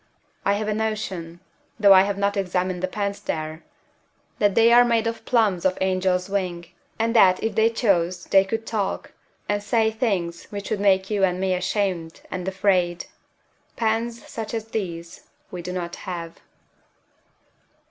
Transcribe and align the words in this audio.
I 0.45 0.53
have 0.53 0.67
a 0.67 0.73
notion 0.73 1.41
though 1.79 1.93
I 1.93 2.01
have 2.01 2.17
not 2.17 2.35
examined 2.35 2.81
the 2.81 2.87
pens 2.87 3.21
there 3.21 3.63
that 4.39 4.55
they 4.55 4.73
are 4.73 4.83
made 4.83 5.03
from 5.05 5.13
plumes 5.25 5.63
of 5.63 5.77
an 5.77 5.83
angel's 5.83 6.27
wing; 6.27 6.65
and 6.97 7.15
that 7.15 7.43
if 7.43 7.53
they 7.53 7.69
chose 7.69 8.23
they 8.25 8.43
could 8.43 8.65
talk, 8.65 9.11
and 9.47 9.61
say 9.61 9.91
things 9.91 10.45
which 10.45 10.71
would 10.71 10.79
make 10.79 11.11
you 11.11 11.23
and 11.23 11.39
me 11.39 11.53
ashamed 11.53 12.21
and 12.31 12.47
afraid. 12.47 13.05
Pens 13.75 14.25
such 14.27 14.55
as 14.55 14.69
these 14.69 15.27
we 15.51 15.61
do 15.61 15.71
not 15.71 15.97
have. 15.97 16.39